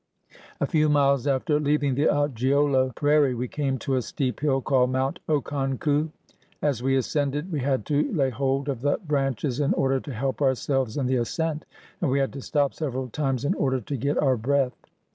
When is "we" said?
3.35-3.47, 6.81-6.95, 7.51-7.59, 12.09-12.17